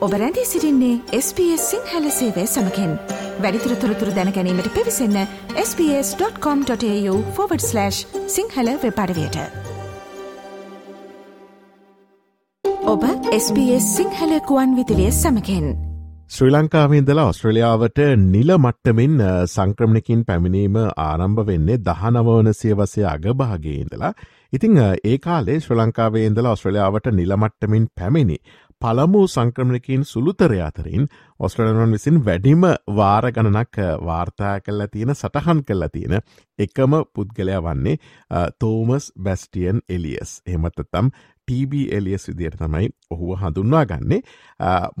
ඔබ 0.00 0.12
රැඳී 0.12 0.44
සිරින්නේ 0.44 1.00
SBS 1.16 1.70
සිංහල 1.70 2.10
සේවය 2.10 2.46
සමකෙන්. 2.46 2.92
වැඩිතුර 3.40 3.74
තොරතුර 3.74 4.08
දැනැනීමට 4.16 4.68
පිවිසන්න 4.76 5.26
ps.com.ta/ 5.56 7.90
සිංහල 8.36 8.68
වෙපඩවයට 8.84 9.36
ඔබ 12.86 13.04
SBS 13.34 13.84
සිංහල 13.98 14.32
කුවන් 14.48 14.74
විදිලිය 14.78 15.12
සමකෙන්. 15.12 15.76
ශ්‍රී 16.28 16.50
ලංකාවේදලා 16.50 17.26
ඔස්ට්‍රලියාවට 17.26 18.00
නිල 18.24 18.56
මට්ටමින් 18.56 19.20
සංක්‍රමණකින් 19.46 20.24
පැමිණීම 20.24 20.76
ආරම්භ 21.04 21.46
වෙන්නේ 21.46 21.82
දහනවවන 21.84 22.54
සියවසය 22.54 23.04
අගභාගේඉදලා 23.12 24.12
ඉතිං 24.52 24.78
ඒ 25.04 25.18
කාලේ 25.18 25.60
ශ්‍ර 25.60 25.76
ලංකාවේදලා 25.76 26.52
ඔස්ට්‍රලියාවට 26.52 27.12
නිලමට්ටමින් 27.12 27.88
පැමිණි 27.94 28.38
පළමු 28.80 29.22
සංක්‍රමණකින් 29.26 30.04
සුළුතර 30.04 30.52
අතරින් 30.60 31.08
ඔස්ට්‍රලනොන් 31.40 31.92
විසින් 31.92 32.20
වැඩිම 32.24 32.62
වාර 32.90 33.26
ගණනක් 33.30 33.76
වාර්තා 34.02 34.54
කල්ල 34.60 34.86
තියෙන 34.86 35.14
සටහන් 35.14 35.60
කල්ල 35.62 35.88
තියෙන 35.88 36.16
එකම 36.58 36.96
පුද්ගලයා 37.14 37.60
වන්නේ 37.60 37.96
තෝමස් 38.58 39.12
බැස්ටියන් 39.18 39.82
එලියස්. 39.88 40.40
එහමත්තතම් 40.46 41.12
TB 41.48 41.72
එලියස් 41.90 42.28
විදියට 42.28 42.56
තමයි 42.58 42.88
ඔහුව 43.10 43.36
හඳුන්වා 43.38 43.84
ගන්නේ 43.86 44.20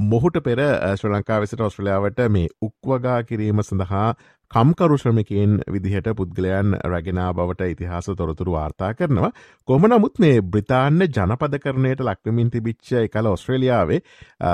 මොහුට 0.04 0.36
පෙර 0.44 0.60
ශ්‍ර 0.92 1.10
ලංකාවෙසට 1.10 1.60
ඔස්ට්‍රලියාවට 1.60 2.22
මේ 2.28 2.52
උක්වගා 2.62 3.22
කිරීම 3.22 3.62
සඳහා 3.62 4.08
කම්කරු 4.50 4.98
ශ්‍රමිකයෙන් 4.98 5.52
විදිහට 5.68 6.08
පුද්ගලයන් 6.14 6.74
රැගෙනා 6.84 7.28
බවට 7.32 7.68
ඉතිහාස 7.68 8.10
තොරතුරු 8.14 8.52
වාර්තා 8.52 8.94
කරනවා. 8.94 9.30
කොම 9.68 9.82
නමුත් 9.84 10.18
මේ 10.18 10.42
බ්‍රතාන්න 10.44 11.06
ජනපද 11.08 11.60
කරණයට 11.60 12.02
ලක්වමින් 12.02 12.50
තිබිච්ච 12.50 12.92
එකල 13.00 13.26
ඔස්ට්‍රේලියාවේ 13.28 14.00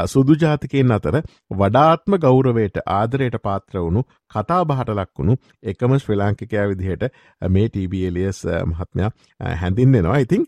සුදුජාතිකයෙන් 0.06 0.92
අතර 0.92 1.20
වඩාත්ම 1.52 2.18
ගෞරවයට 2.18 2.82
ආදරයට 2.88 3.40
පාත්‍ර 3.42 3.78
වුණු 3.78 4.02
කතා 4.30 4.64
බහට 4.64 4.90
ලක්වුණු 4.92 5.36
එකම 5.64 5.96
ශ්‍රී 5.96 6.18
ලාංකිකයා 6.18 6.68
විදිහට 6.68 7.08
මේ 7.48 7.68
ටබලියස් 7.68 8.42
මහත්මයා 8.66 9.10
හැඳින්නෙනවා 9.54 10.18
ඉතිං 10.18 10.46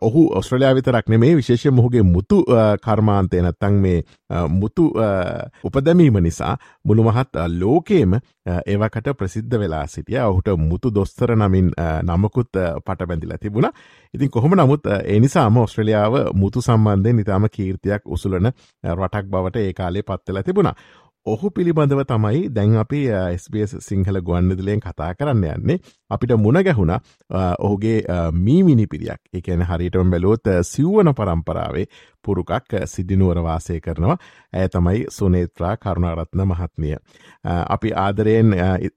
ඔහු 0.00 0.24
ඔස්ට්‍රලයා 0.32 0.74
විතරක් 0.74 1.08
නෙමේ 1.08 1.34
විශේෂ 1.34 1.66
මොහුගේ 1.72 2.02
මුතු 2.04 2.40
කර්මාන්තය 2.82 3.42
නැත්තං 3.42 3.78
මේ 3.80 4.02
මුතු 4.50 4.88
උපදැමීම 5.64 6.20
නිසා 6.22 6.56
මුළු 6.84 7.04
මහත් 7.04 7.46
ලෝකේම 7.56 8.20
ඒවකට 8.78 9.10
ප්‍රසිද්ධ 9.14 9.58
වෙලා 9.58 9.86
සිටිය. 9.86 10.18
ඔහුට 10.20 10.48
මුතු 10.58 10.90
දොස්තර 10.90 11.34
නමින් 11.36 11.72
නමකුත් 12.04 12.52
පට 12.84 13.06
බැඳිල 13.06 13.34
තිබුණ. 13.38 13.70
ඉතින් 14.14 14.30
කොහොම 14.30 14.54
නමුත් 14.54 14.86
එනිසාම 15.06 15.56
ඔස්ට්‍රලියාව 15.58 16.14
මුතු 16.34 16.62
සම්බන්ධය 16.62 17.12
නිතාම 17.14 17.48
කීර්තියක් 17.50 18.08
උසුලන 18.08 18.50
රටක් 18.86 19.26
බවට 19.26 19.56
ඒ 19.58 19.72
කාලේ 19.74 20.02
පත්වෙලා 20.04 20.42
තිබුණා. 20.42 20.74
ඔහු 21.26 21.50
පිළිබඳව 21.50 22.02
තමයි 22.04 22.48
දැන් 22.50 22.76
අපි 22.76 23.00
ස්බස් 23.36 23.74
සිංහල 23.80 24.20
ගුවන්විදුලයෙන් 24.22 24.80
කතා 24.80 25.14
කරන්න 25.14 25.44
යන්නේ. 25.46 25.78
අපිට 26.10 26.32
මුණ 26.36 26.62
ගැහුණ 26.62 26.94
ඔහුගේ 27.60 27.98
මීමිනි 28.40 28.86
පිරියක්. 28.86 29.20
එකන 29.34 29.62
හරිටම 29.62 30.10
බැලෝත් 30.10 30.52
සිව්වන 30.64 31.12
පරම්පරාවේ 31.14 31.86
පුරුකක් 32.24 32.76
සිද්ධිනුවර 32.86 33.40
වාසය 33.42 33.80
කරනවා. 33.80 34.18
ඇය 34.52 34.68
තමයි 34.68 35.04
සුනේත්‍රා 35.10 35.74
කරුණාරත්න 35.78 36.44
මහත්මිය. 36.44 36.96
අපි 37.44 37.92
ආදරයෙන් 37.96 38.54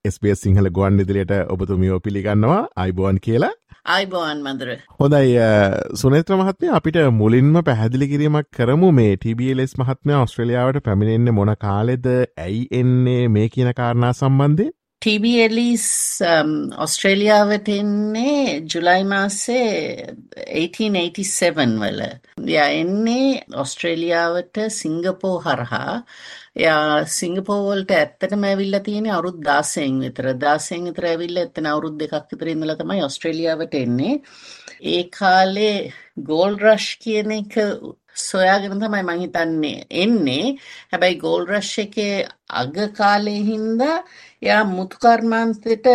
ස්බස් 0.07 0.41
සිංහල 0.41 0.71
ගුවන් 0.71 0.99
ඉදිරියට 0.99 1.33
ඔබතුමියෝ 1.49 1.99
පිළිගන්නවා. 1.99 2.61
අයිබෝන් 2.77 3.19
කියලා. 3.21 3.53
අයිබෝන් 3.87 4.43
මන්දර 4.43 4.73
හොඳයි 4.99 5.37
සුනේත්‍ර 5.95 6.35
මහත්මය 6.35 6.67
අපිට 6.71 6.99
මුලින්ම 7.13 7.55
පැහැදිලි 7.63 8.07
කිරීමක් 8.07 8.51
කරමු. 8.51 8.91
මේ 8.93 9.15
TBLස් 9.17 9.73
මහත්මය 9.77 10.13
ඔස්ට්‍රලියාවට 10.17 10.83
පැමිණෙන්න්න 10.83 11.35
මොන 11.35 11.55
කාලෙද 11.59 12.07
ඇයි 12.39 12.61
එන්නේ 12.73 13.23
මේ 13.29 13.49
කියන 13.49 13.73
කාරණා 13.73 14.13
සම්බන්ධය 14.13 14.67
TBLස් 15.01 15.85
ඔස්ට්‍රේලියාවට 16.77 17.69
um, 17.73 17.77
එන්නේ 17.77 18.59
ජුලයි 18.73 19.05
මාසේ 19.11 20.13
1887 20.57 21.73
වල. 21.81 22.01
ය 22.49 22.59
එන්නේ 22.81 23.41
ඔස්ට්‍රේලියාවට 23.63 24.61
සිංගපෝ 24.75 25.33
හරහා. 25.45 25.95
එයා 26.55 27.01
සිංගපෝවල්ට 27.15 27.95
ඇත්තටම 27.97 28.45
ඇවිල්ලා 28.51 28.83
තියෙන 28.87 29.09
අවුරුදු 29.09 29.41
16න් 29.47 29.97
විතර. 30.05 30.29
16න් 30.45 30.91
විතර 30.91 31.09
ඇවිල්ලා 31.13 31.47
එතන 31.49 31.71
අවුරුදු 31.73 31.97
දෙකක් 32.03 32.35
විතර 32.35 32.53
ඉඳලා 32.53 32.77
තමයි 32.77 33.01
ඔස්ට්‍රේලියාවට 33.07 33.79
එන්නේ. 33.81 34.13
ඒ 34.93 35.03
කාලේ 35.17 35.75
ගෝල්ඩ් 36.29 36.61
රෂ් 36.67 37.01
කියන 37.01 37.33
එක 37.39 37.57
සොයාගෙන 38.15 38.79
තමයි 38.79 39.03
මං 39.03 39.21
හිතන්නේ 39.23 39.85
එන්නේ. 40.03 40.45
හැබැයි 40.91 41.21
ගෝල්ඩ් 41.23 41.51
රෂ් 41.51 41.73
එකේ 41.79 42.15
අග 42.53 42.75
කාලේ 42.97 43.41
හින්දා 43.43 43.97
එයා 44.41 44.63
මුතු 44.65 44.97
කර්මාන්තෙට 44.97 45.87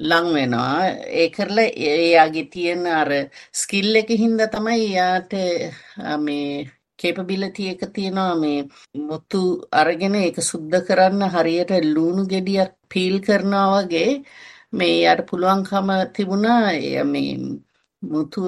ලං 0.00 0.26
වෙනවා. 0.34 0.78
ඒ 1.12 1.28
කරලා 1.30 1.68
එයාගේ 1.88 2.50
තියෙන 2.52 2.86
අර 2.92 3.10
ස්කිල් 3.54 3.90
එක 3.96 4.08
හින්දා 4.22 4.48
තමයි 4.48 4.80
එයාට 4.84 5.32
මේ 6.20 6.70
කේපබිලිටි 6.98 7.64
එක 7.70 7.82
තියෙනවා 7.94 8.34
මේ 8.36 8.58
මුතු 9.08 9.40
අරගෙන 9.72 10.14
ඒක 10.16 10.36
සුද්ධ 10.42 10.80
කරන්න 10.86 11.22
හරියට 11.34 11.72
ලුණු 11.86 12.22
ගෙඩියක් 12.32 12.72
පීල් 12.90 13.16
කරනවා 13.26 13.66
වගේ 13.74 14.10
මේ 14.72 14.94
යාට 15.02 15.26
පුළුවන්කම 15.28 15.88
තිබුණා 16.14 17.04
මේ 17.06 17.32
මුතු 18.02 18.42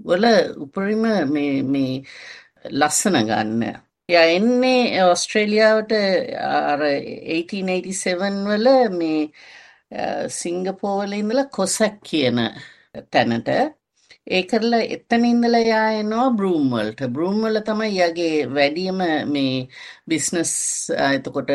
වල 0.00 0.24
උපරිම 0.64 1.02
මේ 1.32 1.62
මේ 1.64 1.94
ලස්සන 2.72 3.16
ගන්න. 3.28 3.62
එයා 4.08 4.26
එන්නේ 4.38 5.04
ඔස්ට්‍රේලියාවට 5.04 5.92
අර 6.72 6.80
1887 6.82 8.44
වල 8.50 8.68
මේ 8.98 9.22
සිංගපෝවල 10.40 11.12
ඉඳලා 11.20 11.48
කොසක් 11.50 11.96
කියන 12.02 12.38
තැනට 13.12 13.48
ඒ 14.26 14.42
කරලා 14.50 14.82
එතන 14.96 15.24
ඉඳලා 15.24 15.62
යා 15.62 15.88
එනවා 16.00 16.28
බ්‍රූම් 16.38 16.66
වලට. 16.72 17.00
බ්‍රූම් 17.14 17.38
වල 17.44 17.58
තමයි 17.68 17.90
යාගේ 17.96 18.36
වැඩිම 18.56 19.00
මේ 19.34 19.56
බිස්නස් 20.08 20.52
එතකොට 21.08 21.50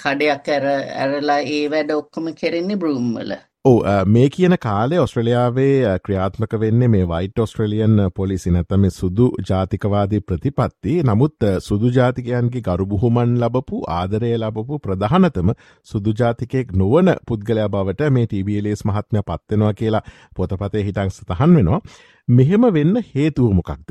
කඩයක් 0.00 0.50
ඇර 0.54 0.66
ඇරලා 0.72 1.40
ඒ 1.54 1.64
වැඩ 1.72 1.90
ඔක්කොම 2.00 2.26
කෙරෙන්නේ 2.40 2.80
බ්‍රූම් 2.82 3.08
වල. 3.16 3.32
ඕ 3.64 3.80
මේ 4.06 4.28
කියන 4.28 4.54
කාලේ 4.58 5.00
ඔස්ට්‍රලියාවේ 5.00 5.98
ක්‍රියාත්මක 6.04 6.54
වෙන්නේ 6.60 6.86
මේ 6.88 7.08
වයිට 7.08 7.38
ඔස්ට්‍රලියන් 7.38 7.98
පොලිසි 8.14 8.50
නැතම 8.50 8.86
සුදු 8.90 9.26
ජාතිකවාදී 9.48 10.20
ප්‍රතිපත්ති 10.22 10.94
නමුත් 11.02 11.46
සුදු 11.60 11.90
ජාතිකයන්ගේ 11.90 12.62
ගරුබුහුමන් 12.62 13.34
ලබපු 13.40 13.80
ආදරය 13.90 14.30
ලබපු 14.36 14.78
ප්‍රධානතම 14.78 15.52
සුදු 15.86 16.14
ජාතිකයෙක් 16.14 16.72
නොවන 16.74 17.12
පුද්ගලයා 17.26 17.68
බවට 17.68 18.10
මේ 18.10 18.26
TBLස් 18.26 18.84
මහත්මය 18.84 19.24
පත්වෙනවා 19.24 19.74
කියලා 19.74 20.02
පොතපතේ 20.36 20.82
හිටන් 20.82 21.10
සතහන් 21.10 21.56
වෙනවා 21.56 21.82
මෙහෙම 22.28 22.64
වෙන්න 22.70 23.02
හේතුව 23.06 23.52
මොකක්ද. 23.52 23.90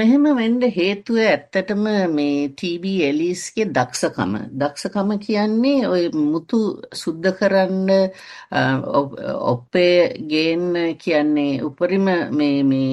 මෙහෙම 0.00 0.26
වෙන්ඩ 0.38 0.64
හේතුව 0.74 1.16
ඇත්තටම 1.22 1.86
මේ 2.10 2.36
TB 2.58 2.84
එලිස්ගේ 3.06 3.66
දක්ෂකම. 3.70 4.36
දක්ෂකම 4.60 5.10
කියන්නේ 5.24 5.88
ඔය 5.88 6.04
මුතු 6.26 6.60
සුද්ධ 7.00 7.30
කරන්න 7.38 7.90
ඔප්පේ 9.46 9.96
ගේන්න 10.30 10.78
කියන්නේ 10.98 11.62
උපරිම 11.62 12.06
මේ 12.32 12.92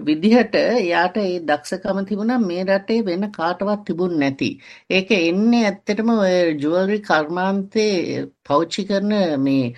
විදිහට 0.00 0.54
යාට 0.84 1.16
ඒ 1.18 1.40
දක්ෂකම 1.42 1.98
තිබුණා 2.04 2.38
මේ 2.40 2.64
රටේ 2.64 3.00
වෙන 3.04 3.26
කාටවත් 3.32 3.84
තිබුණ 3.86 4.18
නැති. 4.18 4.50
ඒක 4.90 5.10
එන්නේ 5.12 5.64
ඇත්තටම 5.66 6.10
ඔය 6.16 6.36
ජුවල්රි 6.62 6.98
කර්මාන්තේ 7.02 8.26
පෞච්චි 8.44 8.84
කරන 8.84 9.12
මේ 9.40 9.74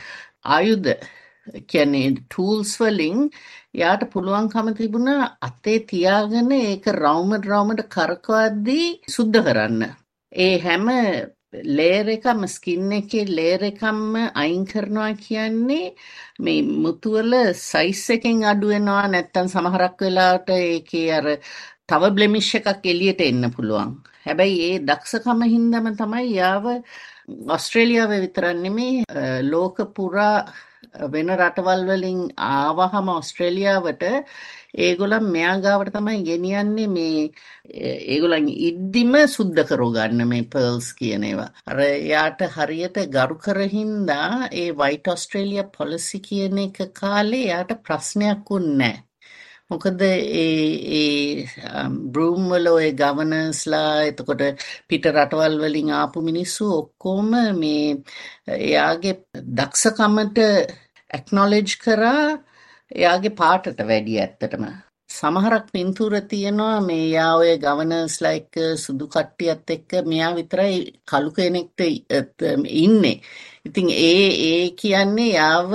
ආයුධ 0.46 0.90
කියන්නේ 1.70 2.14
ටූල්ස් 2.18 2.72
වලින් 2.80 3.18
යාට 3.74 4.02
පුළුවන්කම 4.12 4.68
තිබුණා 4.78 5.30
අතේ 5.40 5.78
තියාගෙන 5.90 6.50
ඒක 6.52 6.86
රවුමට 6.94 7.48
රවුමට 7.50 7.82
කරකවද්දී 7.94 8.88
සුද්ධ 9.16 9.40
කරන්න. 9.46 9.82
ඒ 10.32 10.54
හැම 10.58 10.86
ලේයර් 11.78 12.08
එකම 12.08 12.46
ස්කින් 12.46 12.92
එකේ 12.92 13.26
ලේයර් 13.28 13.62
එකම 13.70 13.98
අයින් 14.34 14.64
කරනවා 14.66 15.12
කියන්නේ 15.26 15.94
මේ 16.38 16.62
මුතු 16.62 17.12
වල 17.16 17.34
සයිස් 17.54 18.04
එකෙන් 18.16 18.44
අඩු 18.44 18.72
වෙනවා 18.72 19.04
නැත්තම් 19.08 19.52
සමහරක් 19.54 19.98
වෙලාවට 20.00 20.50
ඒකේ 20.56 21.06
අර 21.18 21.26
තව 21.88 22.10
බ්ලෙමිෂ් 22.16 22.54
එකක් 22.58 22.86
එළියට 22.92 23.20
එන්න 23.20 23.50
පුළුවන්. 23.56 23.92
හැබැයි 24.26 24.58
ඒ 24.68 24.78
දක්ෂකම 24.88 25.40
හින්දාම 25.54 25.88
තමයි 26.00 26.26
යාව 26.40 26.66
ඔස්ට්‍රේලියාව 27.56 28.12
විතරක් 28.24 28.56
නෙමේ 28.64 29.04
ලෝක 29.52 29.76
පුරා 29.96 30.36
වෙන 30.94 31.30
රටවල් 31.34 31.84
වලින් 31.88 32.20
ආවහම 32.38 33.08
ඔස්ට්‍රේලියාවට 33.10 34.02
ඒගොල්ලන් 34.78 35.28
මෙයා 35.28 35.56
ගාවට 35.58 35.92
තමයි 35.94 36.22
ගෙනියන්නේ 36.22 36.88
මේ 36.88 37.22
ඒගොල්ලන් 38.08 38.48
ඉද්දිම 38.62 39.14
සුද්ධ 39.28 39.62
කරගන්න 39.64 40.26
මේ 40.28 40.42
පර්ල්ස් 40.46 40.90
කියන 40.94 41.24
ඒවා. 41.24 41.50
අර 41.66 41.78
යාට 42.06 42.44
හරියට 42.56 43.00
ගරු 43.10 43.38
කරහින්දා 43.38 44.48
ඒ 44.54 44.68
වයිට් 44.74 45.08
ඔස්ට්‍රේලියා 45.08 45.72
පොලිසි 45.78 46.20
කියන 46.20 46.58
එක 46.58 46.84
කාලේ 46.94 47.46
යාට 47.46 47.74
ප්‍රශ්නයක් 47.82 48.44
වුන්නේ 48.50 48.94
මොකද 49.72 50.02
ඒ 50.04 51.46
බ්‍රූම් 52.12 52.46
වල 52.52 52.66
ඔය 52.72 52.88
ගවනර්ස්ලා 53.00 53.90
එතකොට 54.08 54.42
පිට 54.88 55.10
රටවල් 55.10 55.58
වලින් 55.62 55.90
ආපු 55.94 56.24
මිනිස්සු 56.28 56.70
ඔක්කොම 56.76 57.30
මේ 57.60 57.90
එයාගේ 58.60 59.16
දක්ෂකමට 59.58 60.38
ඇක්නොලෙජ් 61.10 61.76
කරා 61.84 62.24
එයාගේ 62.90 63.36
පාටට 63.36 63.86
වැඩි 63.88 64.18
ඇත්තටම. 64.20 64.64
සමහරක් 65.12 65.66
පින්තූර 65.72 66.14
තියෙනවා 66.30 66.80
මේ 66.80 67.04
යා 67.08 67.32
ඔය 67.36 67.50
ගවනර්ස්ලා 67.58 68.32
එක්ක 68.32 68.54
සුදු 68.76 69.06
කට්ටියත් 69.08 69.72
එක්ක 69.76 69.90
මෙයා 70.06 70.30
විතරයි 70.36 70.76
කළු 71.10 71.30
කෙනෙක්ට 71.30 71.80
ඉන්නේ. 72.82 73.16
ඉතින් 73.64 73.88
ඒ 73.90 74.28
ඒ 74.46 74.64
කියන්නේ 74.72 75.28
යාව 75.30 75.70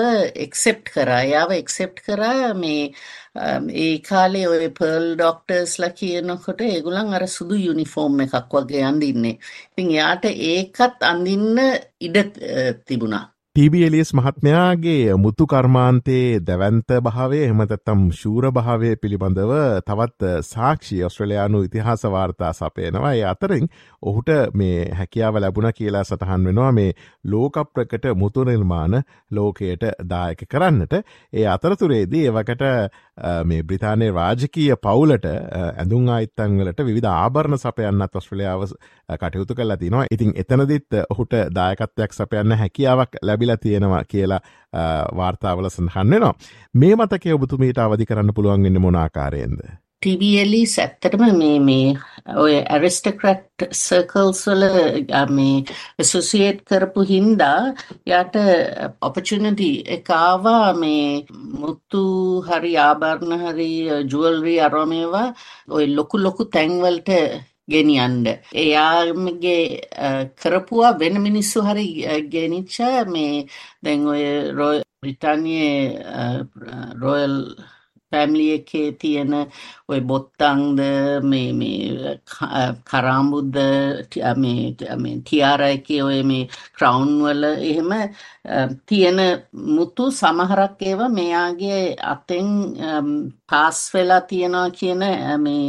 එක්සෙප්ට් 0.45 0.91
කරා. 0.93 1.23
යාව 1.25 1.51
එක්සෙප්ට් 1.53 2.03
කරා 2.05 2.53
මේ 2.55 2.83
ඒ 3.75 3.95
කාලේ 3.99 4.47
ඔය 4.47 4.69
පර්ල් 4.71 5.07
ඩොක්ටර්ස්ලා 5.13 5.95
කියනකොට 5.99 6.61
ඒගොල්ලන් 6.63 7.13
අර 7.13 7.27
සුදු 7.29 7.55
යුනිෆෝම් 7.57 8.19
එකක් 8.21 8.53
වගේ 8.53 8.83
අඳින්නේ. 8.83 9.39
ඉතින් 9.69 9.89
යාට 9.91 10.25
ඒකත් 10.51 10.99
අඳින්න 11.03 11.57
ඉඩ 12.01 12.17
තිබුණා. 12.87 13.25
ටීබියලියස් 13.57 14.13
මහත්මයාගේ 14.13 15.13
මුතු 15.15 15.45
කර්මාන්තයේ 15.47 16.41
දැවන්ත 16.41 16.91
භාවය 16.99 17.37
එහමතත්තම් 17.39 18.01
ශූර 18.11 18.45
භාවය 18.51 18.91
පිළිබඳව 18.97 19.53
තවත් 19.81 20.33
සාක්ෂි 20.43 20.97
ඔස්ට්‍රලයානු 21.03 21.61
ඉතිහාස 21.61 22.03
වාර්තා 22.07 22.51
සපයනවා. 22.53 23.13
ඒ 23.13 23.23
අතරින් 23.25 23.65
ඔහුට 24.03 24.29
මේ 24.53 24.91
හැකියාව 24.91 25.39
ලැබුණ 25.39 25.69
කියලා 25.71 26.03
සටහන් 26.03 26.45
වෙනවා 26.45 26.71
මේ 26.71 26.91
ලෝකප්‍රකට 27.25 28.05
මුතු 28.15 28.43
නිර්මාණ 28.43 28.97
ලෝකයට 29.31 29.87
දායක 30.05 30.45
කරන්නට. 30.47 30.93
ඒ 31.33 31.47
අතරතුරේදී 31.47 32.23
එවකට 32.27 32.63
මේ 33.45 33.63
බ්‍රතාානය 33.63 34.11
රාජකීය 34.11 34.77
පවුලට 34.79 35.25
ඇඳුම් 35.25 36.09
අයිත්තංවලට 36.11 36.85
විධ 36.91 37.09
ආභරණ 37.15 37.57
සපයන්නත් 37.57 38.15
ඔස්ට්‍රලියාව 38.15 38.69
කටයුතු 39.09 39.55
කල්ලා 39.55 39.77
තිනවා 39.77 40.05
ඉතින් 40.11 40.31
එතනදිත් 40.35 41.01
ඔහුට 41.09 41.33
දායකත්වයක් 41.55 42.13
සපයන්න 42.13 42.57
හැකියාවක් 42.57 43.21
ලැබි 43.21 43.47
ලැබිලා 43.47 43.57
තියෙනවා 43.57 44.03
කියලා 44.05 44.41
වාර්තාවල 45.15 45.69
සඳහන් 45.69 46.09
වෙනවා. 46.09 46.33
මේ 46.73 46.95
මතකය 46.95 47.33
ඔබතුමීට 47.33 47.77
අවධි 47.79 48.05
කරන්න 48.05 48.33
පුළුවන් 48.33 48.63
වෙන්න 48.63 48.81
මොනාකාරයෙන්ද. 48.81 49.61
TVLs 50.01 50.73
ඇත්තටම 50.77 51.23
මේ 51.33 51.59
මේ 51.59 51.87
ඔය 52.35 52.53
ඇරිස්ටක්‍රට් 52.69 53.65
සර්කල්ස් 53.73 54.43
වල 54.47 54.65
මේ 55.29 55.63
ඇසෝසියේට් 55.99 56.61
කරපු 56.63 57.05
හින්දා 57.09 57.73
යාට 58.05 58.37
ඔපචුනිටි 59.01 59.71
එක 59.87 60.09
ආවා 60.11 60.73
මේ 60.75 61.25
මුත්තු 61.55 62.03
හරි 62.47 62.73
ආභරණ 62.79 63.45
හරි 63.45 63.71
ජුවල්රි 64.11 64.55
අරමේවා 64.61 65.27
ඔය 65.69 65.85
ලොකු 65.95 66.17
ලොකු 66.19 66.45
තැන්වලට 66.47 67.13
ගෙනියන්න. 67.67 68.25
එයාගේ 68.55 69.63
කරපුවා 70.37 70.97
වෙන 70.99 71.15
මිනිස්සු 71.21 71.59
හරි 71.61 71.87
ගෙනිච්ච 72.29 72.75
මේ 73.07 73.47
දැන් 73.83 74.07
ඔය 74.07 74.23
බ්‍රිතාන්‍යයේ 75.01 75.79
රොයල් 77.01 77.35
ෆැමිලි 78.17 78.47
එකේ 78.51 78.91
තියෙන 79.01 79.33
ඔය 79.87 79.99
බොත්තංද 80.01 80.79
මේ 81.23 81.51
මේ 81.53 82.13
කරාම්බුද්ද 82.89 83.57
මේ 84.37 85.15
ටියාරා 85.19 85.71
එකේ 85.77 86.01
ඔය 86.03 86.21
මේ 86.31 86.49
ක්‍රවුන් 86.77 87.13
වල 87.23 87.43
එහෙම 87.71 87.91
තියෙන 88.85 89.19
මුතු 89.69 90.11
සමහරක් 90.11 90.85
ඒවා 90.89 91.09
මෙයාගේ 91.11 91.81
අතෙන් 92.05 92.47
පාස් 93.49 93.81
වෙලා 93.93 94.21
තියනවා 94.29 94.69
කියන 94.71 95.03
මේ 95.39 95.65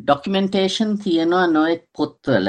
ඩොකියුමන්ටේෂන් 0.00 0.92
තියනවා 1.04 1.46
නොයෙක් 1.48 1.82
පොත්වල. 1.96 2.48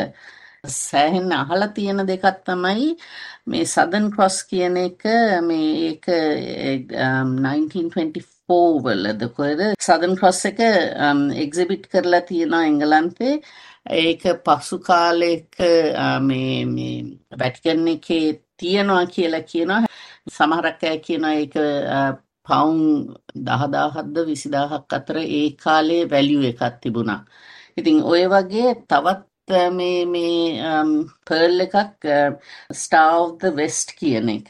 සෑහෙන්න 0.68 1.32
අහලා 1.34 1.74
තියෙන 1.76 2.08
දෙකක් 2.08 2.26
තමයි 2.46 2.90
මේ 3.48 3.66
සදන් 3.66 4.12
ක්‍රොස් 4.12 4.38
කියන 4.50 4.76
එක 4.78 5.04
මේ 5.48 5.70
ඒක 5.90 6.06
1924 6.98 8.39
වලද 8.50 9.28
කොහෙද 9.36 9.62
සදන් 9.80 10.16
ක්‍රොස් 10.20 10.44
එක 10.50 10.60
um, 11.08 11.30
එක්සිබිට් 11.46 11.90
කරලා 11.92 12.22
තියෙනවා 12.30 12.64
එංගලන්තේ 12.70 13.36
ඒක 13.90 14.24
පසු 14.46 14.80
කාලෙක 14.80 15.60
uh, 15.60 16.20
මේ 16.22 16.66
මේ 16.66 17.18
වැටිකන් 17.40 17.88
එකේ 17.88 18.42
තියනවා 18.58 19.06
කියලා 19.06 19.48
කියනවා 19.52 19.84
සමහරක් 20.30 20.84
අය 20.84 21.00
කියනවා 21.00 21.34
ඒක 21.34 21.56
uh, 21.56 22.12
පවුන් 22.48 22.82
දහදාහත්ද 23.48 24.20
විසිදාහක් 24.28 24.94
අතර 24.94 25.18
ඒ 25.22 25.48
කාලේ 25.64 26.04
වැලියු 26.12 26.44
එකක් 26.52 26.82
තිබුණා. 26.82 27.26
ඉතින් 27.78 28.04
ඔය 28.04 28.24
වගේ 28.28 28.76
තවත් 28.88 29.58
uh, 29.58 29.72
මේ 29.72 30.06
මේ 30.06 30.38
um, 30.72 30.94
පර්ල් 31.26 31.68
එකක් 31.68 32.10
ස්ටාර් 32.76 33.20
ඔෆ් 33.20 33.36
ද 33.42 33.56
වෙස්ට් 33.58 33.98
කියන 34.00 34.30
එක. 34.38 34.50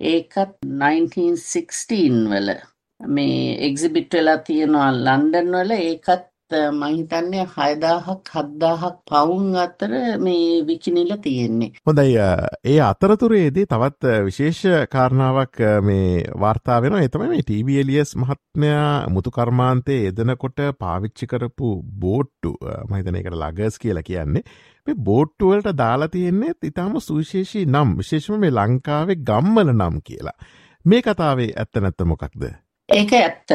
ඒකත් 0.00 0.60
1916 0.64 2.28
වල 2.32 2.69
මේ 3.08 3.56
එක්සිබිට් 3.68 4.14
වෙලා 4.14 4.38
තියෙනවා 4.38 4.90
ලන්ඩන් 4.92 5.56
වල 5.56 5.70
ඒකත් 5.76 6.28
මං 6.72 6.94
හිතන්නේ 6.96 7.44
6000ක් 7.46 8.30
7000ක් 8.34 8.90
පවුන් 9.10 9.56
අතර 9.56 9.92
මේ 10.18 10.66
විකිනිලා 10.66 11.16
තියෙන්නේ. 11.16 11.70
හොඳයි 11.86 12.16
ඒ 12.64 12.80
අතරතුරේදී 12.80 13.66
තවත් 13.66 14.14
විශේෂ 14.24 14.62
කාරණාවක් 14.90 15.60
මේ 15.82 16.24
වාර්තා 16.40 16.82
වෙනවා. 16.82 17.02
ඒ 17.02 17.08
තමයි 17.08 17.28
මේ 17.28 17.42
ටීබී 17.42 17.80
එලියස් 17.80 18.16
මහත්මයා 18.16 19.08
මුතු 19.08 19.30
කර්මාන්තයේ 19.30 20.00
යෙදෙනකොට 20.04 20.60
පාවිච්චි 20.78 21.26
කරපු 21.26 21.82
බෝට්ටු 22.00 22.54
මම 22.88 22.96
හිතන්නේ 22.96 23.22
ඒකට 23.22 23.38
ලගර්ස් 23.42 23.78
කියලා 23.78 24.02
කියන්නේ. 24.02 24.42
මේ 24.86 25.02
බෝට්ටු 25.04 25.52
වලට 25.52 25.76
දාලා 25.82 26.08
තියෙන්නේ 26.08 26.56
ඊටාම 26.62 26.98
සුවිශේෂී 27.00 27.66
නම් 27.66 27.94
විශේෂම 27.98 28.40
මේ 28.46 28.56
ලංකාවේ 28.58 29.22
ගම්වල 29.30 29.72
නම් 29.76 30.02
කියලා. 30.04 30.36
මේ 30.84 31.02
කතාවේ 31.02 31.52
ඇත්ත 31.56 31.80
නැත්ත 31.80 32.04
මොකක්ද? 32.04 32.50
ඒක 32.90 33.12
ඇත්ත. 33.12 33.52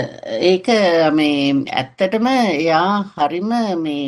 ඒක 0.49 0.67
මේ 1.13 1.39
ඇත්තටම 1.79 2.27
එයා 2.27 2.91
හරිම 3.15 3.49
මේ 3.81 4.05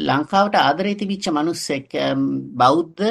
ලංකාවට 0.00 0.58
ආදරේ 0.60 0.94
තිබිච්ච 1.00 1.26
මිනිස්සෙක් 1.38 1.88
බෞද්ධ 2.60 3.02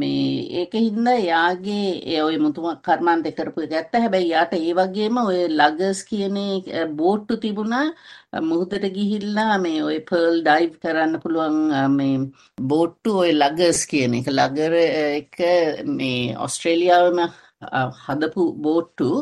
මේ 0.00 0.44
ඒකින්ද 0.60 1.08
යාගේ 1.28 1.88
ඒ 2.06 2.20
ඔය 2.26 2.36
මුතුම 2.44 2.66
කර්මාන්තේ 2.86 3.34
කරපු 3.38 3.64
එක 3.66 3.72
ඇත්ත. 3.72 3.96
හැබැයි 3.96 4.30
යාට 4.34 4.52
ඒ 4.58 4.74
වගේම 4.80 5.22
ඔය 5.24 5.40
ලගර්ස් 5.60 6.04
කියන 6.10 6.38
බෝට්ටු 7.00 7.40
තිබුණා 7.44 7.86
මුහුදට 8.50 8.86
ගිහිල්ලා 8.98 9.58
මේ 9.58 9.82
ඔය 9.82 9.98
පර්ල් 10.10 10.38
ඩයිව් 10.42 10.78
කරන්න 10.82 11.22
පුළුවන් 11.24 11.58
මේ 11.96 12.22
බෝට්ටු 12.70 13.18
ඔය 13.24 13.32
ලගර්ස් 13.32 13.86
කියන 13.90 14.20
එක. 14.20 14.28
ලගර් 14.38 14.74
එක 15.20 15.36
මේ 15.98 16.36
ඔස්ට්‍රේලියාවේම 16.46 17.20
හදපු 18.06 18.52
බෝට්ටු 18.64 19.12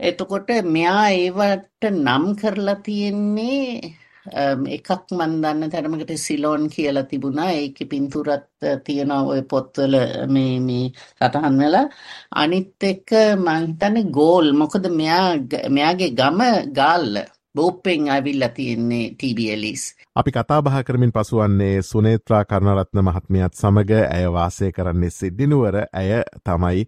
එතකොට 0.00 0.50
මෙයා 0.64 1.06
ඒවට 1.12 1.90
නම් 1.90 2.24
කරලා 2.36 2.76
තියෙන්නේ 2.82 3.94
එකක් 4.26 5.12
මන් 5.12 5.34
දන්න 5.42 5.72
තරමකට 5.72 6.12
සිලෝන් 6.16 6.68
කියලා 6.68 7.04
තිබුණා. 7.04 7.50
ඒකේ 7.52 7.86
පින්තූරත් 7.86 8.46
තියෙනවා 8.84 9.22
ওই 9.24 9.42
පොත්වල 9.44 9.96
මේ 10.28 10.60
මේ 10.60 10.92
සටහන් 11.18 11.58
වෙලා. 11.58 11.86
අනිත් 12.32 12.82
එක 12.82 13.16
මං 13.36 13.66
හිතන්නේ 13.66 14.12
ගෝල්. 14.12 14.52
මොකද 14.54 14.88
මෙයා 14.92 15.34
මෙයාගේ 15.70 16.10
ගම 16.12 16.40
ගාල්ල. 16.72 17.18
බෝප්පෙන් 17.54 18.10
ඇවිල්ලා 18.10 18.48
තියෙන්නේ 18.48 19.04
TBLස් 19.18 19.82
අපි 20.14 20.30
කතා 20.30 20.62
බහ 20.62 20.84
කරමින් 20.84 21.12
පසුවන්නේ 21.12 21.82
සුනේත්‍රා 21.82 22.44
කරුණරත්න 22.44 23.00
මහත්මියත් 23.02 23.54
සමඟ 23.54 23.92
ඇය 23.96 24.26
වාසය 24.32 24.68
කරන්නේ 24.72 25.10
සිද්ධිනුවර 25.10 25.78
ඇය 25.92 26.10
තමයි 26.44 26.84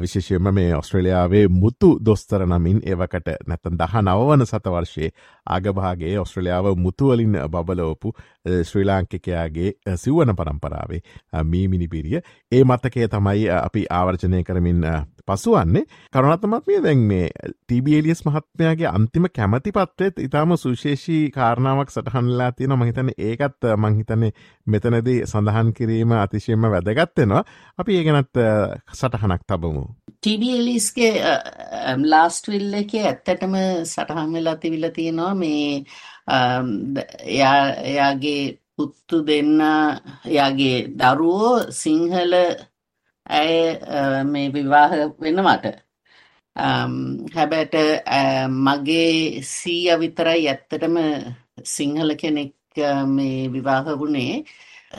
විශේෂයම 0.00 0.48
මේ 0.50 0.76
ඔස්ට්‍රලියාවේ 0.76 1.48
මුතු 1.50 1.90
දොස්තර 2.00 2.46
නමින් 2.46 2.80
ඒවකට 2.84 3.30
නැතන් 3.46 3.78
දහ 3.78 3.94
නවවන 4.02 4.46
සතවර්ශයේ 4.46 5.10
ආගභාගේ 5.46 6.18
ඔස්ට්‍රලියාව 6.18 6.66
මුතුවලින් 6.76 7.38
බබලෝපු 7.48 8.12
ශ්‍රී 8.62 8.86
ලාංකිකයාගේ 8.86 9.72
සිව්වන 9.96 10.36
පරම්පරාවේ 10.36 11.00
මීමිනිපිරිය 11.44 12.20
ඒ 12.52 12.64
මතකය 12.64 13.08
තමයි 13.08 13.48
අපි 13.52 13.86
ආවර්ජනය 13.90 14.44
කරමින් 14.44 14.84
පසුවන්නේ. 15.26 15.84
කරුණතමත්මය 16.12 16.82
දැන් 16.82 16.98
මේ 17.00 17.28
ටබලියස් 17.62 18.22
මහත්මයාගේ 18.24 18.88
අන්තිම 18.88 19.26
කැමති 19.30 19.72
පත්වෙත් 19.72 20.18
ඉතාම 20.18 20.56
සුශේෂී 20.56 21.30
කාරණාවක් 21.30 21.90
සටහන්ලා 21.90 22.52
තියෙන 22.52 22.74
මහිතන 22.74 23.12
ඒකත් 23.18 23.68
මංහිතන්නේ 23.78 24.32
මෙතනදී 24.66 25.18
සඳහන් 25.24 25.72
කිරීම 25.72 26.12
අතිශයම 26.14 26.66
වැදගත්වෙනවා 26.66 27.44
අපි 27.78 27.98
ඒ 27.98 28.04
ගැනත් 28.04 28.42
සටහනක් 28.92 29.42
තබමු. 29.70 29.84
ටබලිස්ගේ 30.22 31.12
ලාස්ට 32.04 32.48
විල්ල 32.48 32.74
එක 32.74 32.92
ඇත්තටම 33.00 33.54
සටහන් 33.84 34.34
වෙලා 34.34 34.56
තිවිල 34.56 34.86
තියෙනවා 34.92 35.34
මේ 35.34 35.84
එයාගේ 37.86 38.42
පුත්තු 38.74 39.16
දෙන්න 39.24 39.60
යාගේ 40.28 40.76
දරුවෝ 40.94 41.54
සිංහල 41.72 42.34
ඇය 43.30 43.54
මේ 44.24 44.48
විවාහ 44.50 44.92
වෙනවට 45.18 45.66
හැබැට 47.34 47.74
මගේ 48.58 49.42
සීය 49.48 49.98
විතරයි 49.98 50.48
ඇත්තටම 50.48 50.96
සිංහල 51.66 52.10
කෙනෙක් 52.16 52.54
මේ 53.08 53.38
විවාහ 53.48 53.86
වුණේ 53.94 54.34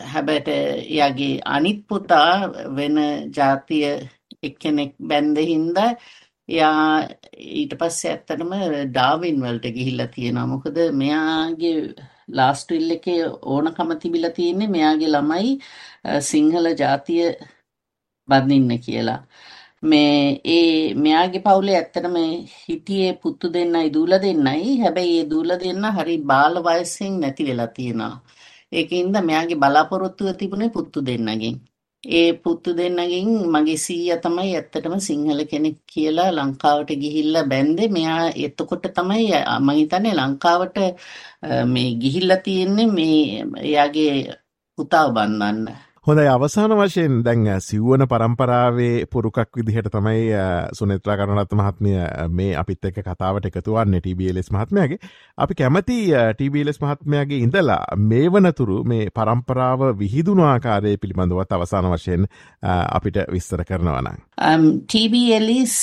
හැබැට 0.05 0.47
එයාගේ 0.47 1.35
අනිත් 1.47 1.79
පුතා 1.87 2.33
වෙන 2.75 2.97
ජාතිය 3.31 3.85
එක්කෙනෙක් 4.43 4.91
බැන්ද 5.09 5.37
හින්දා 5.43 5.89
එයා 6.49 6.79
ඊට 7.53 7.73
පස්සේ 7.79 8.11
ඇත්තටම 8.13 8.53
ඩාවින් 8.89 9.37
වලට 9.43 9.73
ගිහිල්ලා 9.77 10.09
තියෙනවා 10.15 10.47
මොකද 10.47 10.77
මෙයාගේ 10.95 11.77
ලාස්ට් 12.31 12.69
විල් 12.71 12.91
එකේ 12.97 13.21
ඕනකම 13.53 13.91
තිබිලා 14.01 14.37
තියෙන්නේ 14.37 14.73
මෙයාගේ 14.75 15.13
ළමයි 15.15 15.51
සිංහල 16.29 16.67
ජාතිය 16.75 17.23
බඳින්න 18.29 18.71
කියලා 18.79 19.19
මේ 19.83 20.41
ඒ 20.47 20.93
මෙයාගේ 20.95 21.41
පවුලේ 21.41 21.77
ඇත්තටම 21.77 22.17
හිටියේ 22.59 23.13
පුතු 23.15 23.47
දෙන්නයි 23.53 23.93
දූල 23.93 24.13
දෙන්නයි. 24.21 24.77
හැබැයි 24.81 25.15
ඒ 25.19 25.29
දූල 25.31 25.49
දෙන්න 25.63 25.85
හරි 25.95 26.17
බාල 26.23 26.55
වයසෙන් 26.63 27.13
නැති 27.21 27.47
වෙලා 27.47 27.67
තියෙනවා. 27.69 28.13
ඒකින්ද 28.73 29.15
මෙයාගේ 29.29 29.61
බලාපොරොත්තුව 29.63 30.29
තිබුණේ 30.39 30.69
පුතු 30.69 30.99
දෙන්නගෙන්. 31.07 31.55
ඒ 32.03 32.33
පුතු 32.33 32.69
දෙන්නගෙන් 32.77 33.27
මගේ 33.53 33.77
සීයා 33.77 34.21
තමයි 34.23 34.55
ඇත්තටම 34.55 34.95
සිංහල 35.07 35.41
කෙනෙක් 35.51 35.77
කියලා 35.85 36.31
ලංකාවට 36.37 36.89
ගිහිල්ලා 37.01 37.43
බැන්දේ. 37.43 37.87
මෙයා 37.89 38.23
එතකොට 38.45 38.85
තමයි 38.97 39.27
මම 39.59 39.69
හිතන්නේ 39.79 40.13
ලංකාවට 40.15 40.77
මේ 41.73 41.89
ගිහිල්ලා 42.01 42.43
තියෙන්නේ 42.45 42.87
මේ 42.87 43.45
එයාගේ 43.67 44.13
පුතාව 44.77 45.07
බන්නන්න. 45.15 45.67
හොඳයි. 46.11 46.27
අවසාන 46.27 46.71
වශයෙන් 46.73 47.23
දැන් 47.23 47.45
සිව්වන 47.61 48.03
පරම්පරාවේ 48.05 49.05
පුරුකක් 49.07 49.55
විදිහට 49.57 49.87
තමයි 49.87 50.23
සුනෙත්‍රා 50.73 51.15
කරුණත් 51.17 51.53
මහත්මය 51.53 51.91
මේ 52.29 52.55
අපිත් 52.55 52.85
එක්ක 52.85 52.99
කතාවට 53.01 53.45
එකතුවන්න 53.45 53.95
ටබලස් 53.97 54.51
මහත්මයගේ. 54.51 54.99
අපි 55.37 55.55
කැමති 55.55 55.99
ටබලස් 56.33 56.81
මහත්මයාගේ 56.81 57.39
ඉඳලා 57.39 57.79
මේ 58.03 58.27
වනතුරු 58.29 58.83
මේ 58.83 59.07
පරම්පරාව 59.11 59.85
විහිදුණු 59.99 60.43
ආකාරය 60.45 60.97
පිළිබඳවත් 60.97 61.51
අවසාන 61.51 61.87
වශයෙන් 61.87 62.27
අපිට 62.89 63.23
විස්තර 63.29 63.63
කරනවනම්. 63.63 64.19
ටබලිස් 64.85 65.77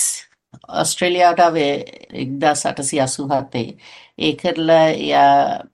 ඔස්ට්‍රේලියාටාවේ 0.74 1.72
එක්දා 2.16 2.54
සටසි 2.56 3.00
අසුහත්තේ 3.00 3.66
ඒ 4.18 4.32
කරලා 4.34 4.86
එයා 4.88 5.64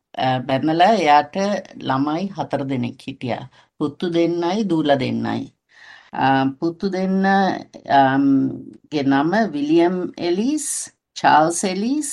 බැන්නලා 0.47 0.93
එයාට 0.95 1.37
ළමයි 1.81 2.25
හතර 2.37 2.63
දෙනෙක් 2.71 2.99
හිටියා 3.07 3.45
පුත්තු 3.81 4.07
දෙන්නයි 4.11 4.65
දූල 4.65 4.91
දෙන්නයි. 4.99 5.43
පුත්තු 6.59 6.87
දෙන්න 6.91 7.25
ගේ 8.91 9.05
නම 9.05 9.33
William 9.55 9.97
Ellis 10.19 10.67
Charles 11.17 11.65
Ellis 11.65 12.11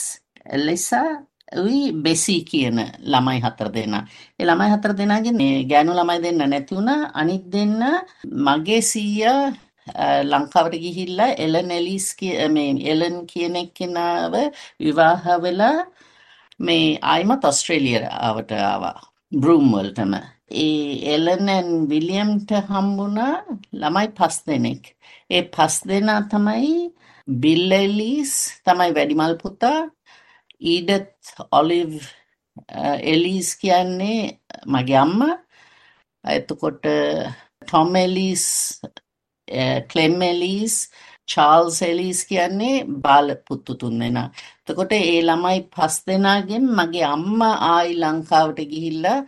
Eliza 0.48 1.10
උයි 1.54 1.92
Bessie 2.04 2.38
කියන 2.44 2.78
ළමයි 3.04 3.40
හතර 3.46 3.70
දෙන්න. 3.72 3.96
ඒ 4.40 4.46
ළමයි 4.46 4.72
හතර 4.74 4.94
දෙනාගේ 5.00 5.52
ගෑනු 5.72 5.92
ළමයි 5.94 6.24
දෙන්න 6.26 6.42
නැති 6.44 6.76
වුණා 6.76 7.12
අනිත් 7.14 7.46
දෙන්න 7.54 7.82
මගේ 8.46 8.82
සීයා 8.82 9.54
ලංකාවට 10.24 10.76
ගිහිල්ලා 10.84 11.36
එලන් 11.38 11.72
එලිස් 11.72 12.08
මේ 12.50 12.72
එලන් 12.92 13.16
කියන 13.28 13.56
එක්කෙනාව 13.56 14.34
විවාහ 14.80 15.24
වෙලා 15.44 15.78
මේ 16.68 17.00
ආයිමත් 17.12 17.44
ඔස්ට්‍රේලියාවට 17.50 18.52
ආවා. 18.52 19.00
බ්‍රූම් 19.42 19.68
වලටම. 19.74 20.14
ඒ 20.64 21.16
එලනන් 21.16 21.70
විලියම්ට 21.92 22.50
හම්බුණා 22.70 23.36
ළමයි 23.82 24.08
පස් 24.18 24.38
දෙනෙක්. 24.48 24.84
ඒ 25.36 25.44
පස් 25.56 25.76
දෙනා 25.90 26.22
තමයි 26.32 26.74
බිල් 27.28 27.72
එලිස් 27.84 28.34
තමයි 28.66 28.96
වැඩිමල් 28.98 29.36
පුතා 29.44 29.80
ඊඩත් 30.74 31.36
ඔලිව් 31.60 31.94
එලිස් 33.14 33.50
කියන්නේ 33.62 34.20
මගේ 34.74 35.00
අම්මා. 35.06 35.36
එතකොට 36.24 36.84
Tom 37.66 37.96
Ellis 38.06 38.46
Clem 39.92 40.22
Ellis 40.22 40.76
Charles 41.32 41.78
Ellis 41.92 42.20
කියන්නේ 42.30 42.76
බාල 43.06 43.28
පුත්තු 43.48 43.74
තුන්දෙනා. 43.82 44.28
එතකොට 44.62 44.94
ඒ 44.98 45.22
ළමයි 45.30 45.60
පස් 45.76 45.96
දෙනාගෙන් 46.08 46.66
මගේ 46.80 47.08
අම්මා 47.16 47.56
ආයි 47.72 47.96
ලංකාවට 48.04 48.60
ගිහිල්ලා 48.72 49.20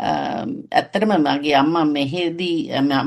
ඇත්තටම 0.00 1.10
මගේ 1.26 1.54
අම්මා 1.62 1.84
මෙහෙදී 1.96 2.58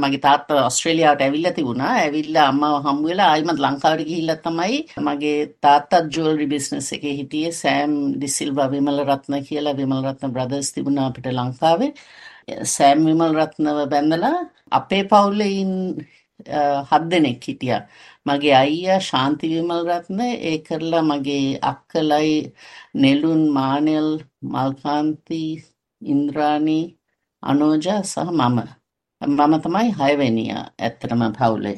මගේ 0.01 0.21
තාත්තා 0.25 0.65
ඔස්ට්‍රේලියාවට 0.69 1.23
ඇවිල්ලා 1.25 1.53
තිබුණා. 1.57 1.91
ඇවිල්ලා 2.01 2.45
අම්මාව 2.51 2.75
හම්බ 2.85 3.05
වෙලා 3.09 3.29
ආයිමත් 3.31 3.63
ලංකාවට 3.65 4.03
ගිහිල්ලා 4.09 4.37
තමයි 4.45 4.77
මගේ 5.07 5.39
තාත්තා 5.65 6.01
ජුවලරි 6.15 6.47
බිස්නස් 6.53 6.89
එකේ 6.97 7.15
හිටියේ 7.19 7.51
සෑම් 7.61 7.93
ඩිසිල්වා 8.17 8.71
විමල 8.73 8.99
රත්න 9.07 9.39
කියලා 9.49 9.77
විමල 9.81 10.03
රත්න 10.09 10.35
බ්‍රදර්ස් 10.35 10.69
තිබුණා 10.75 11.07
අපිට 11.09 11.27
ලංකාවේ. 11.39 11.91
සෑම් 12.75 12.99
විමල් 13.09 13.33
රත්නව 13.41 13.79
බැඳලා 13.93 14.37
අපේ 14.79 15.03
පවුලේ 15.11 15.53
හත් 16.89 17.03
දෙනෙක් 17.11 17.43
හිටියා. 17.49 17.81
මගේ 18.25 18.53
අයියා 18.63 18.99
ශාන්ති 19.09 19.45
විමල්රත්න 19.53 20.19
ඒ 20.49 20.57
කරලා 20.67 21.03
මගේ 21.11 21.45
අක්කලයි 21.71 22.33
නෙළුන් 23.03 23.41
මානෙල් 23.57 24.09
මල්කාන්ති 24.53 25.41
ඉන්ද්‍රාණී 26.01 26.83
අනෝජා 27.43 28.01
සහ 28.11 28.17
මම. 28.39 28.57
මම 29.21 29.53
තමයි 29.65 29.87
හයවෙනියා 29.99 30.63
ඇත්තටම 30.85 31.21
පවුලේ. 31.39 31.77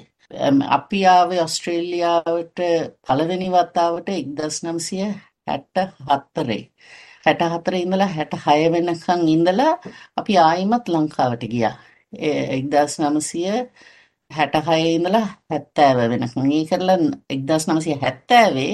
අපි 0.77 0.99
ආවේ 1.15 1.41
ඔස්ට්‍රේලියාවට 1.47 2.59
පළවෙනි 3.07 3.47
වතාවට 3.55 4.09
1964 4.09 6.69
64 7.25 7.81
ඉඳලා 7.85 8.09
66 8.17 8.71
වෙනකන් 8.75 9.21
ඉඳලා 9.35 9.73
අපි 10.19 10.33
ආයිමත් 10.47 10.85
ලංකාවට 10.95 11.43
ගියා. 11.53 11.75
1900 12.13 13.69
හැටහයේ 14.37 14.93
ඉඳලා 14.93 15.25
හැත්තෑව 15.51 15.99
වෙනකම් 16.13 16.47
ඒ 16.51 16.63
කරලා 16.69 16.97
එක්දස් 17.29 17.67
නමසය 17.69 17.97
හැත්තෑවේ 18.03 18.73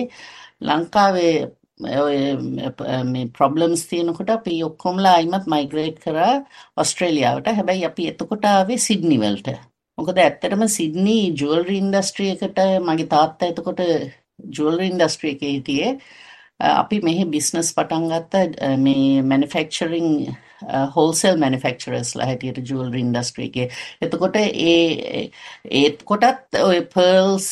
ලංකාවේ 0.61 1.33
මේ 1.81 3.25
ප්‍රොබ්ලම්ස් 3.37 3.83
තියෙනකොට 3.87 4.29
අපි 4.29 4.63
ඔක්කොමලා 4.63 5.15
අයිමත් 5.15 5.45
මයිග්‍රේට් 5.47 5.99
කරා 5.99 6.33
ඔස්ට්‍රේලියාවට 6.77 7.51
හැබැයි 7.51 7.85
අපි 7.85 8.07
එතකොට 8.07 8.45
ආවේ 8.45 8.79
සිඩ්නි 8.79 9.17
වලට. 9.19 9.49
මොකද 9.97 10.17
ඇත්තටම 10.17 10.63
සිඩ්නි 10.69 11.17
ජුවල්රි 11.33 11.77
ඉන්ඩස්ට්‍රි 11.77 12.29
එකට 12.33 12.59
මගේ 12.81 13.07
තාත්තා 13.07 13.49
එතකොට 13.49 13.81
ජුවල්රි 14.57 14.87
ඉන්ඩස්ට්‍රි 14.87 15.33
එකේ 15.35 15.51
හිටියේ. 15.51 15.91
අපි 16.59 17.01
මෙහි 17.01 17.25
බිස්නස් 17.25 17.73
පටන් 17.75 18.07
ගත්ත 18.11 18.33
මේ 18.77 19.21
මැනුෆැක්චරින් 19.23 20.09
හෝල්සෙල් 20.95 21.39
මැනුෆැක්චරර්ස්ලා 21.43 22.27
හැටියට 22.29 22.69
ජුවලරි 22.69 23.01
ඉන්ඩස්ට්‍රි 23.05 23.47
එකේ. 23.49 23.67
එතකොට 24.01 24.35
ඒ 24.41 25.31
ඒත් 25.81 26.03
කොටත් 26.11 26.59
ඔය 26.63 26.81
පර්ල්ස් 26.93 27.47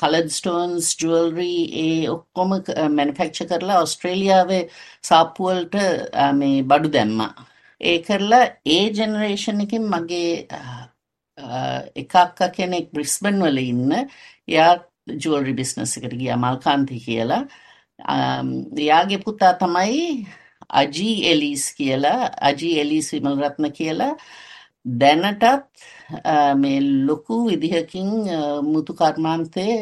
කලර්ඩ් 0.00 0.30
ස්ටෝන්ස් 0.38 0.92
ජුවලරි 1.02 1.52
ඒ 1.84 2.08
ඔක්කොම 2.14 2.56
මැනුෆැක්චර් 2.98 3.50
කරලා 3.52 3.82
ඕස්ට්‍රේලියාවේ 3.82 4.62
සාප්පු 5.10 5.50
වලට 5.50 5.76
මේ 6.40 6.62
බඩු 6.64 6.92
දැම්මා. 6.96 7.34
ඒ 7.80 7.98
කරලා 8.06 8.44
ඒ 8.76 8.84
ජෙනරේෂන් 8.98 9.60
එකෙන් 9.66 9.84
මගේ 9.92 10.32
එක 12.02 12.14
අක්කා 12.16 12.50
කෙනෙක් 12.56 12.92
බ්‍රිස්බන් 12.92 13.42
වල 13.44 13.58
ඉන්න 13.62 13.92
එයා 14.48 14.72
ජුවලරි 15.22 15.54
බිස්නස් 15.54 15.96
එකට 15.98 16.16
ගියා 16.20 16.38
මල්කාන්ති 16.38 17.00
කියලා. 17.06 17.42
එයාගේ 18.78 19.20
පුතා 19.26 19.52
තමයි 19.60 20.26
අජී 20.70 21.16
එලිස් 21.30 21.64
කියලා 21.78 22.20
අජී 22.48 22.80
එලිස් 22.80 23.12
විමල්රත්න 23.12 23.70
කියලා. 23.78 24.14
දැනටත් 25.00 25.64
මේ 26.62 26.80
ලොකු 27.08 27.36
විදිහකින් 27.48 28.10
මුතු 28.62 28.92
කර්මාන්තයේ 28.94 29.78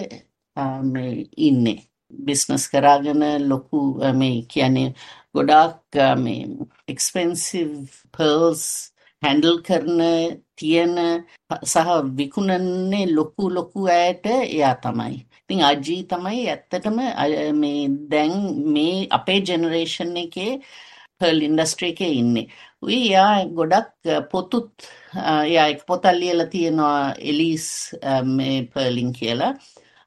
ඉන්නේ. 1.37 1.79
බිස්නස් 2.27 2.65
කරාගෙන 2.73 3.23
ලොකු 3.49 3.79
මේ 4.21 4.43
කියන්නේ 4.53 4.95
ගොඩාක් 5.35 5.81
මේ 6.25 6.43
එක්ස්පෙන්සිව් 6.89 7.71
පර්ල්ස් 8.15 8.94
හැන්ඩල් 9.25 9.59
කරන 9.67 10.01
තියෙන 10.61 10.97
සහ 11.73 11.91
විකුණන්නේ 12.19 13.07
ලොකු 13.19 13.45
ලොකු 13.57 13.87
අයට 13.99 14.27
එයා 14.33 14.75
තමයි. 14.85 15.17
ඉතින් 15.43 15.61
අජී 15.71 16.03
තමයි 16.13 16.43
ඇත්තටම 16.55 16.99
මේ 17.63 17.81
දැන් 18.13 18.35
මේ 18.75 19.07
අපේ 19.19 19.41
ජෙනරේෂන් 19.49 20.17
එකේ 20.25 20.53
පර්ල් 21.19 21.41
ඉන්ඩස්ට්‍රි 21.49 21.89
එකේ 21.95 22.13
ඉන්නේ. 22.21 22.47
උයි 22.87 23.01
යා 23.13 23.45
ගොඩක් 23.59 23.91
පොතුත් 24.33 24.71
යා 25.55 25.67
එක 25.73 25.81
පොතක් 25.89 26.07
ලියලා 26.21 26.53
තියෙනවා 26.55 27.15
එලිස් 27.31 27.67
මේ 28.37 28.57
පර්ලින් 28.73 29.13
කියලා. 29.19 29.53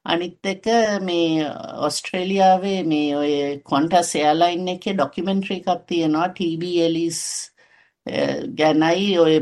අනිත් 0.05 0.45
එක 0.53 0.65
මේ 1.07 1.45
ඔස්ට්‍රේලියාවේ 1.87 2.79
මේ 2.91 3.15
ඔය 3.21 3.33
කොන්ටස් 3.71 4.09
එයාලයින් 4.19 4.67
එකේ 4.75 4.93
ඩොකියුමෙන්ටරි 4.95 5.55
එකක් 5.61 5.85
තියෙනවා 5.91 6.27
TB 6.37 6.63
එලිස් 6.87 7.21
ගැනයි 8.59 9.17
ඔය 9.19 9.35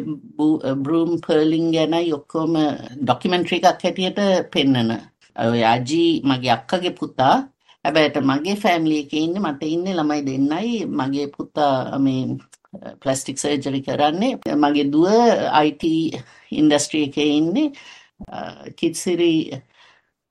බ්‍රූම් 0.83 1.11
පර්ලිං 1.25 1.67
ගැනයි 1.75 2.13
ඔක්කොම 2.13 2.53
ඩොකියුමෙන්ටරි 3.01 3.57
එකක් 3.59 3.83
හැටියට 3.83 4.19
පෙන්නන. 4.53 4.91
ඔය 5.35 5.61
අජී 5.73 6.21
මගේ 6.23 6.53
අක්කගේ 6.57 6.97
පුතා. 6.99 7.35
හැබැයිට 7.85 8.17
මගේ 8.31 8.55
ෆෑමිලි 8.63 8.97
එකේ 9.03 9.23
ඉන්නේ 9.25 9.45
මට 9.45 9.63
ඉන්නේ 9.75 9.97
ළමයි 9.99 10.25
දෙන්නයි. 10.29 10.85
මගේ 10.99 11.27
පුතා 11.35 11.99
මේ 11.99 12.37
ප්ලාස්ටික් 13.01 13.37
සර්ජරි 13.39 13.81
කරන්නේ. 13.81 14.33
මගේ 14.63 14.91
දුව 14.93 15.07
IT 15.67 15.83
ඉන්ඩස්ට්‍රි 16.51 17.03
එකේ 17.07 17.29
ඉන්නේ. 17.37 17.71
කිත්සිරි 18.77 19.33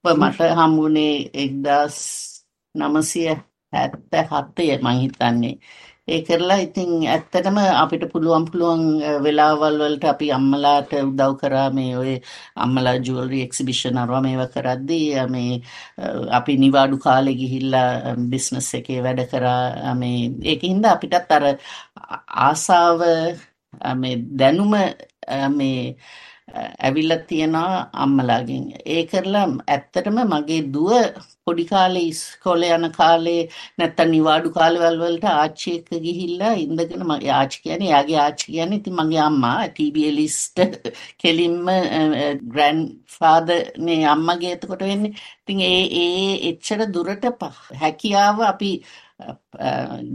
මට 0.04 0.40
හම්බුනේ 0.58 1.16
එක්දස් 1.44 1.98
නමසය 2.74 3.22
හැත්ත 3.72 4.14
හත්තය 4.30 4.66
මහිතන්නේ 4.78 5.58
ඒ 6.08 6.20
කරලා 6.20 6.61
ඉතින් 6.61 6.90
ඇත්තටම 7.06 7.58
අපිට 7.75 8.02
පුළුවන් 8.12 8.44
පුළුවන් 8.44 8.82
වෙලාවල් 9.25 9.76
වලට 9.80 10.04
අපි 10.04 10.26
අම්මලාට 10.37 10.90
උදව් 10.99 11.32
කරා 11.40 11.68
මේ 11.70 11.92
ඔය 11.96 12.12
අම්මලා 12.56 12.94
ජුවලරි 12.99 13.40
එක්සිබිෂන් 13.40 14.00
අරවා 14.02 14.20
මේවා 14.20 14.49
කරද්දී 14.49 15.06
මේ 15.28 15.54
අපි 16.30 16.56
නිවාඩු 16.56 16.99
කාලේ 16.99 17.34
ගිහිල්ලා 17.34 18.14
බිස්නස් 18.26 18.68
එකේ 18.75 19.00
වැඩ 19.00 19.23
කරා 19.32 19.94
මේ 19.94 20.20
ඒකින්ද 20.52 20.84
අපිටත් 20.87 21.32
අර 21.32 21.44
ආසාව 22.42 23.00
මේ 23.96 24.14
දැනුම 24.34 24.76
මේ 25.52 25.80
ඇවිල්ලා 26.54 27.20
තියෙනවා 27.28 27.84
අම්මලාගෙන්. 28.04 28.66
ඒ 28.87 29.02
කරලා 29.06 29.46
ඇත්තටම 29.68 30.18
මගේ 30.26 30.61
දුව 30.75 30.92
පොඩි 31.46 31.64
කාලේ 31.64 32.04
ඉස්කෝලේ 32.11 32.73
යන 32.76 32.87
කාලේ 32.92 33.40
නැත්තම් 33.78 34.11
නිවාඩු 34.11 34.52
කාලවල 34.56 34.99
වලට 35.02 35.26
ආච්චි 35.32 35.75
එක්ක 35.78 35.90
ගිහිල්ලා 36.06 36.52
ඉඳගෙන 36.64 37.04
මගේ 37.11 37.32
ආච්චි 37.32 37.62
කියන්නේ 37.64 37.90
එයාගේ 37.90 38.18
ආච්චි 38.25 38.46
කියන්නේ 38.49 38.80
ඉතින් 38.80 38.99
මගේ 39.00 39.23
අම්මා 39.26 39.58
ටීබී 39.68 40.11
ලිස්ට් 40.18 40.64
කෙලින්ම 41.23 41.70
ග්‍රෑන්ඩ් 42.52 42.90
ෆාදර් 43.16 43.62
නේ 43.87 44.00
අම්මගේ 44.14 44.54
එතකොට 44.56 44.84
වෙන්නේ. 44.84 45.14
ඉතින් 45.40 45.61
ඒ 45.62 45.82
ඒ 46.02 46.34
එච්චර 46.50 46.87
දුරට 46.94 47.25
හැකියාව 47.82 48.46
අපි 48.52 48.70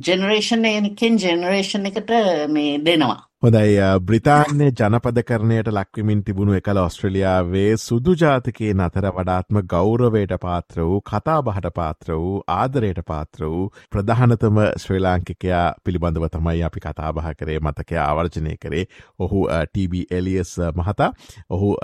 ජෙනරේෂන් 0.01 0.65
එකෙන් 0.65 1.17
ජෙනරේෂන් 1.17 1.85
එකට 1.85 2.11
මේ 2.49 2.77
දෙනවා. 2.79 3.29
හොදයි 3.39 3.77
බ්‍රිතාන්‍ය 4.01 4.65
ජනපදකරණයට 4.71 5.69
ලක්විමින් 5.69 6.23
තිබුණු 6.23 6.53
එකල 6.53 6.77
ඔස්ට්‍රලියාවේ 6.77 7.77
සුදු 7.77 8.15
ජාතිකයෙන් 8.15 8.81
අතර 8.81 9.07
වඩාත්ම 9.09 9.61
ගෞරවයට 9.65 10.33
පාත්‍ර 10.41 10.81
වූ 10.81 10.99
කතා 11.03 11.37
බහට 11.41 11.73
පාත්‍ර 11.73 12.13
වූ 12.13 12.43
ආදරයට 12.49 12.99
පාත්‍ර 13.07 13.45
වූ 13.45 13.71
ප්‍රධානතම 13.91 14.59
ශ්‍රී 14.77 14.99
ලාංකිකයා 14.99 15.65
පිළිබඳව 15.83 16.27
තමයි 16.29 16.63
අපි 16.63 16.79
කතාබහ 16.81 17.29
කරේ 17.35 17.59
මතකය 17.61 17.99
ආවර්ජනය 17.99 18.57
කරේ 18.57 18.85
ඔහු 19.19 19.47
ටබ 19.47 20.03
එලියස් 20.11 20.57
මහතා 20.75 21.13
ඔහු 21.49 21.77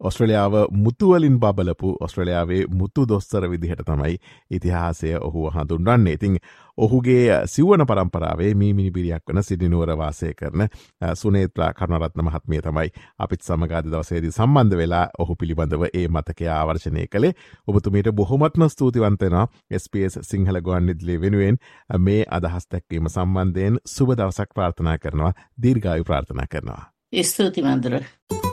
ඔස්ට්‍රලියාව 0.00 0.52
මුතුවලින් 0.72 1.40
බබලපු 1.40 1.96
ඔස්ට්‍රලියාවේ 2.00 2.64
මුතු 2.70 3.04
දොස්තර 3.04 3.50
විදිහට 3.50 3.82
තමයි 3.84 4.16
ඉතිහාසය 4.50 5.14
ඔහු 5.20 5.50
හඳුන්වන්නේ. 5.50 6.12
ඉතිං 6.12 6.36
ඔහුගේ 6.78 7.40
සිවන 7.46 7.82
පරම්පරාවේ 7.82 8.54
මේ 8.54 8.72
මිනිබිරියක් 8.72 9.22
වන 9.28 9.42
සිදිනුවර 9.42 9.92
වාසය 9.94 10.32
කරන 10.34 10.68
සුනේත්‍රා 11.14 11.72
කරුණරත්න 11.72 12.24
මහත්මිය 12.24 12.60
තමයි 12.60 12.88
අපිත් 13.18 13.42
සමගාද 13.42 13.86
දවසේදී 13.86 14.30
සම්බන්ධ 14.30 14.76
වෙලා 14.76 15.06
ඔහු 15.18 15.36
පිළිබඳව 15.36 15.84
ඒ 15.92 16.06
මතකය 16.08 16.48
ආවර්ශනය 16.48 17.06
කළේ. 17.08 17.32
ඔබතුමීට 17.68 18.12
බොහොමත්ම 18.12 18.68
ස්තුතිවන්තෙනවා 18.68 19.46
SBS 19.72 20.18
සිංහල 20.22 20.60
ගොන්නිදලේ 20.62 21.20
වෙනුවෙන් 21.20 21.58
මේ 21.98 22.22
අදහස් 22.30 22.68
දැක්වීම 22.68 23.08
සම්බන්ධයෙන් 23.08 23.80
සුබ 23.86 24.10
දවසක් 24.12 24.54
ප්‍රාර්ථනා 24.54 24.98
කරනවා 24.98 25.32
දීර්ගායු 25.62 26.04
ප්‍රාර්ථනා 26.04 26.46
කරනවා. 26.46 26.82
ස්තුති 27.24 27.62